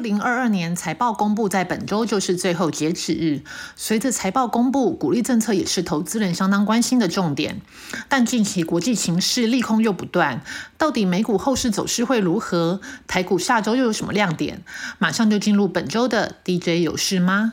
[0.00, 3.42] 零二二年财报公布在本周就是最后截止日。
[3.76, 7.60] 随着财报公布，鼓励政策也是投资人相当关心的重点。
[8.08, 10.42] 但近期国际形势利空又不断，
[10.76, 12.80] 到底美股后市走势会如何？
[13.06, 14.64] 台股下周又有什么亮点？
[14.98, 17.52] 马上就进入本周的 DJ 有事吗？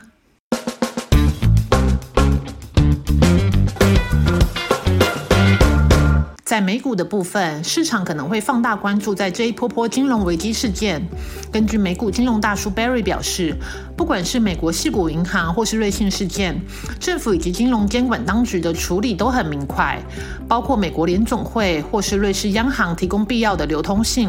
[6.58, 11.00] 在美股的部分，市场可能会放大关注在这一波波金融危机事件。
[11.52, 13.56] 根据美股金融大叔 Barry 表示，
[13.96, 16.60] 不管是美国系股银行或是瑞信事件，
[16.98, 20.02] 政府以及金融监管当局的处理都很明快，
[20.48, 24.28] 包括美国联总会或是瑞士央行提供必要的流通性，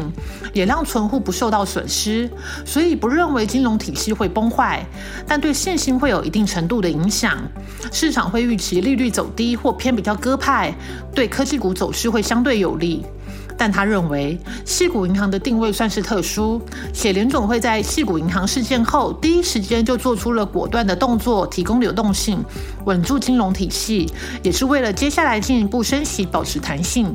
[0.52, 2.30] 也让存户不受到损失，
[2.64, 4.86] 所以不认为金融体系会崩坏，
[5.26, 7.36] 但对信心会有一定程度的影响。
[7.90, 10.72] 市场会预期利率走低或偏比较鸽派，
[11.12, 12.08] 对科技股走势。
[12.10, 13.04] 会相对有利，
[13.56, 16.60] 但他认为，细谷银行的定位算是特殊，
[16.92, 22.42] 且联总会在细谷银行事件后第一时间就做出了果断的动作，提供流动性，
[22.84, 24.10] 稳住金融体系，
[24.42, 27.14] 也是为了接下来进一步升息保持弹性。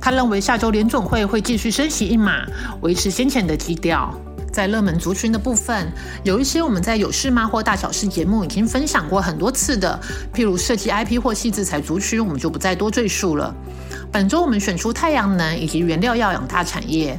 [0.00, 2.46] 他认为下周联总会会继续升息一码，
[2.80, 4.14] 维持先前的基调。
[4.52, 5.92] 在热门族群的部分，
[6.24, 10.00] 有一些我们在有事吗或大小事节目已经分享过很多次的，
[10.34, 13.54] 譬如设计 IP 或细制材族群，我们就不再多赘述了。
[14.12, 17.18] 本周我们选出太阳能以及原料药两大产业。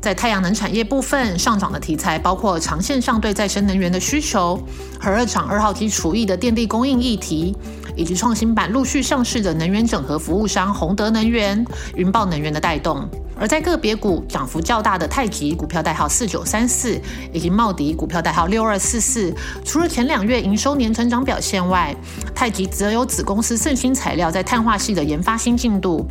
[0.00, 4.56] 在太阳能产业部分，上涨的题材包括长线上对再生能源的需求、
[5.00, 7.54] 和二厂二号机除役的电力供应议题，
[7.98, 11.62] 以及创新版陆续上市的能源整合服务商宏德能源、
[11.96, 13.06] 云豹能源的带动。
[13.40, 17.00] 而在个别股涨幅较大的太极股票代号四九三四，
[17.32, 19.32] 以及茂迪股票代号六二四四，
[19.64, 21.94] 除了前两月营收年成长表现外，
[22.34, 26.04] 太极则有子公司盛兴材料在碳化系的研发新进度，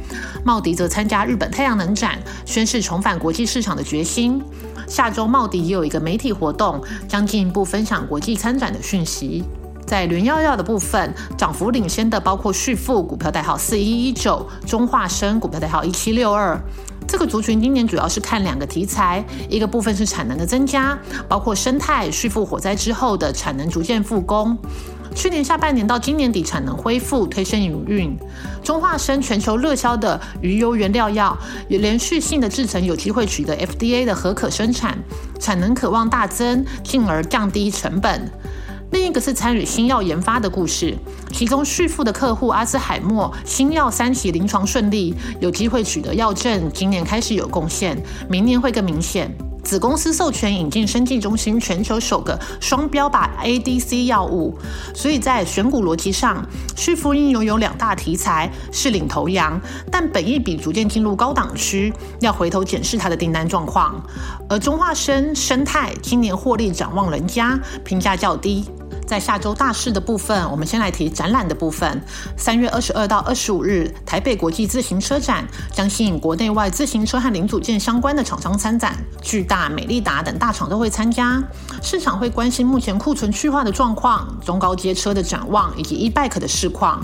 [0.45, 4.41] 茂迪则参加日本太阳能展，宣示重返国际市场的决心。
[4.87, 9.43] 下周茂迪也有一个媒体活动，将进一步分享国际参展的讯息。
[9.87, 16.59] 在原药药的部分，涨幅领先的包括旭富股票代号四一一九，中化生股票代号一七六二。
[17.07, 24.57] 这个族群今年主要是看两个题材，一个部分是产能的增加，包括生态续复火灾之后的产能逐渐复工。
[25.15, 28.15] 去年下半年到今年底产能恢复，推升营运。
[28.61, 31.35] 中化生全球热销的鱼油原料药，
[31.69, 34.97] 有连续性的制成有机会取得 FDA 的合可生产，
[35.39, 38.29] 产能渴望大增，进而降低成本。
[38.91, 40.95] 另一个是参与新药研发的故事，
[41.31, 49.29] 其中续付的客户阿兹海默新药三期临床顺利，有机会取得药证，今年开始有贡献，明年会更明显。
[49.67, 54.57] 子公司授权引进生技中心全球首个双标靶 ADC 药物，
[54.95, 56.41] 所以在选股逻辑上，
[56.77, 59.59] 续付应拥有两大题材是领头羊，
[59.91, 64.01] 但本益比逐渐进入高档区，要回头检视它的订单状况。
[64.47, 68.63] 而中化生生态今年获利展望人家，评价较低。
[69.07, 72.01] 在下周大事的部分，我们先来提展览的部分。
[72.35, 81.41] 三月二十二到二十五日，台北国际自行车展将吸引国内外自行车和零组件相关的厂商参展，巨大、美利达等大厂都会参加。
[81.81, 87.01] 市场会关心目前库存去化的状况、中高阶车的展望以及 e-bike 的市况。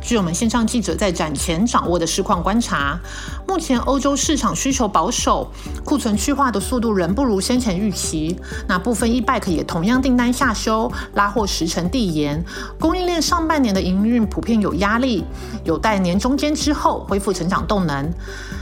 [0.00, 2.98] 据我们线上记者在展前掌握的市况观察，
[3.46, 5.52] 目前欧洲市场需求保守，
[5.84, 8.34] 库存去化的速度仍不如先前预期。
[8.66, 11.41] 那部分 e-bike 也同样订单下修，拉货。
[11.46, 12.44] 时程递延，
[12.78, 15.24] 供应链上半年的营运普遍有压力，
[15.64, 18.12] 有待年中间之后恢复成长动能。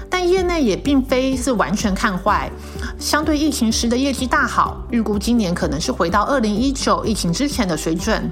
[0.08, 2.50] 但业内也并非是完全看坏，
[2.98, 8.30] 相对疫情时的业绩大好，预估今年可能是回到二零一九疫情之前的水准。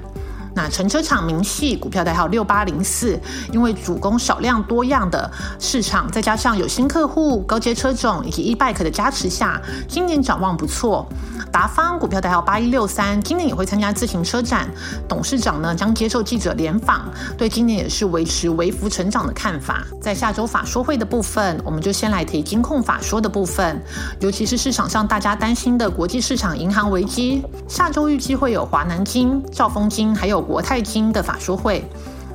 [0.55, 3.17] 那乘车厂明细股票代号六八零四，
[3.53, 11.07] 因为主攻少量多样的市场，再加上有新客户、高阶车种以及 e-bike 的加持下，今年展望不错。
[11.51, 14.67] 达方股票代号八一六三，今年也会参加自行车展，
[15.07, 19.83] 董事长呢将接受记者联访，对今年也是维持微幅成长的看法。
[20.01, 23.81] 在下周法说会的部分，我们就先来提金控法说的部分，
[24.19, 31.83] 尤其是市场上大家担心的国际市场银行危机，下周预计会有华南金、兆丰金还有国泰金的法说会。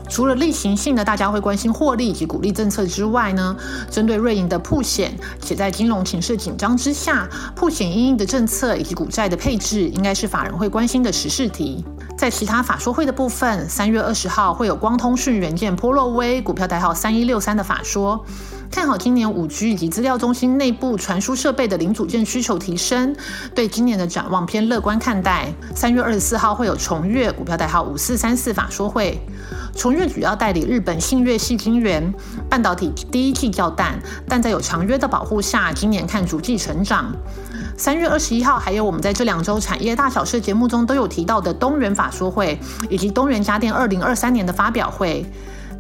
[0.09, 3.57] 除了例行性的大家会关心获利以及鼓励政策之外呢，
[3.91, 11.85] 针对瑞银的铺险，且在金融情势紧张之下，铺险应应的政策以及股债的配置，应该是法人会关心的时事题。
[12.17, 18.25] 在其他法说会的部分，三月二十号会有光通讯元件波洛威股票代号三一六三的法说，
[18.75, 23.15] 看好今年五 G 以及资料中心内部传输设备的零组件需求提升，
[23.55, 25.47] 对今年的展望偏乐观看待。
[25.77, 29.17] 三月二十四号会有重越股票代号五四三四法说会。
[29.77, 32.13] 重越主要代理日本信越细晶圆
[32.51, 33.97] 半导体，第一季较淡，
[34.29, 37.15] 但在有长约的保护下，今年看逐季成长。
[37.77, 42.59] 三月二十一号，还有我们在这两周产业大小事节目中都有提到的东元法说会，
[42.91, 45.25] 以及东元家电二零二三年的发表会。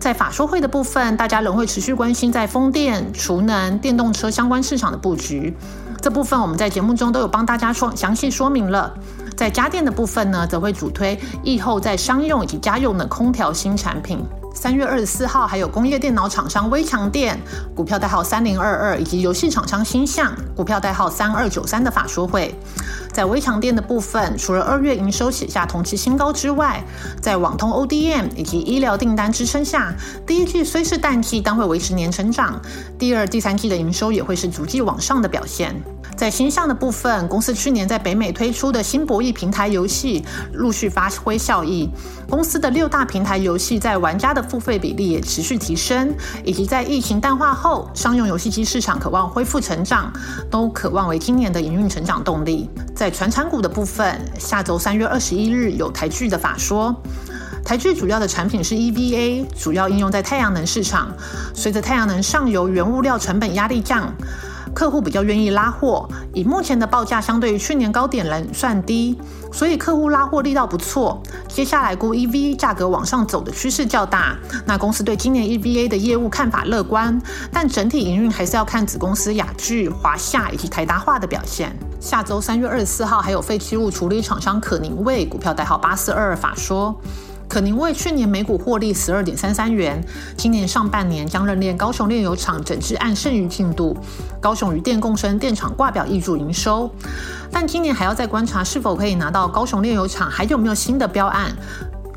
[0.04, 5.56] 在法说会的部分，大家仍会持续关心在风电、储能、电动车相关市场的布局。
[5.98, 8.92] 这部分我们在节目中都有帮大家说详细说明了。
[9.34, 14.22] 在家电的部分呢，则会主推疫后在商用以及家用的空调新产品。
[14.54, 17.38] 三月二十四号，还有工业电脑厂商微强电
[17.74, 22.54] 股票代号三零二二，以及游戏厂商星象股票代号三二九三的法说会。
[23.12, 26.82] 在微强电的部分，除了二月营收写下同期新高之外，
[27.20, 29.92] 在网通 ODM 以及医疗订单支撑下，
[30.24, 32.58] 第一季虽是淡季，但会维持年成长。
[32.96, 35.74] 第二、第三季的营收也会是逐季往上的表现。
[36.16, 41.88] 在新项的部分，公司去年在北美推出的新博弈平台游戏陆续发挥效益。
[42.30, 46.14] 公司的六大平台游戏在玩家的付费比例也持续提升，
[46.44, 50.12] 以及在疫情淡化后，商用游戏机市场渴望恢复成长，
[50.50, 52.70] 都渴望为今年的营运成长动力。
[52.94, 56.94] 在传产股的部分，下周三月二十一日有台剧的法说。
[57.64, 61.10] 台剧主要的产品是 EVA，主要应用在太阳能市场。
[61.54, 64.12] 随着太阳能上游原物料成本压力降。
[64.74, 69.16] 客户比较愿意拉货，以目前的报价相对于去年高点来算低，
[69.52, 71.22] 所以客户拉货力道不错。
[71.48, 74.36] 接下来估 E V 价格往上走的趋势较大，
[74.66, 77.20] 那公司对今年 EVA 的业务看法乐观，
[77.52, 81.74] 但整体营运还是要看子公司雅聚、华夏以及台达化的表现。
[82.00, 86.94] 下周三月二十四号还有废弃物处理厂商可宁味股票代号八四二二法说。
[87.54, 90.04] 可宁为去年每股获利十二点三三元，
[90.36, 93.96] 今年上半年将认列高雄炼油厂整治案剩余进度，
[94.40, 96.90] 高雄与电共生电厂挂表挹注营收，
[97.52, 101.56] 但今年还要再观察是否可以拿到高雄炼油厂还有没有新的标案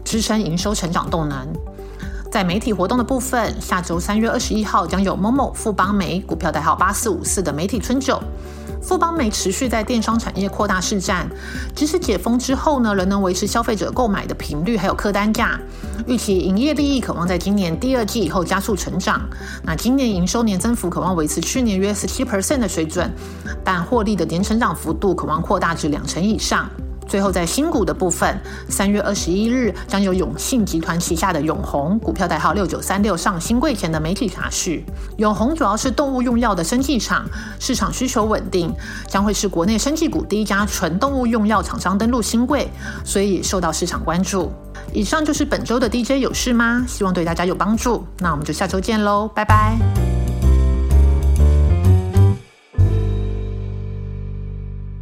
[0.03, 1.47] 支撑营收成长动能。
[2.31, 8.19] 在媒体活动的部分，下周三月二十一号将有某某富邦媒股票代号八四五四的媒体春酒。
[8.87, 11.29] 富邦美持续在电商产业扩大市占，
[11.75, 15.59] 即使解封之后呢，仍能维持消费者购买的频率还有客单价。
[16.05, 19.21] 预期营业利益渴望在今年第二季以后加速成长。
[19.61, 23.11] 那今年营收年增幅渴望维持去年约十七 percent 的水准，
[23.61, 26.69] 但获利的年成长幅度渴望扩大至两成以上。
[27.07, 28.37] 最后，在新股的部分，
[28.69, 34.83] 三月二十一日将有永信集团旗下的永红股票代号六九三六上新柜前的媒体查询。
[35.17, 37.25] 永红主要是动物用药的生技厂，
[37.59, 38.73] 市场需求稳定，
[39.07, 42.69] 将会是国内生技股第一家纯动物用药厂商登陆新柜，
[43.03, 44.51] 所以受到市场关注。
[44.93, 46.83] 以上就是本周的 DJ 有事吗？
[46.87, 48.05] 希望对大家有帮助。
[48.19, 50.16] 那我们就下周见喽，拜拜。